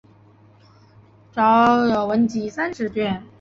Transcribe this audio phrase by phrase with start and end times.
[1.31, 3.21] 着有文集三十卷。